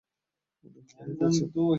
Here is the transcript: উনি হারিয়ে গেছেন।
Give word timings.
উনি 0.63 0.79
হারিয়ে 0.91 1.17
গেছেন। 1.19 1.47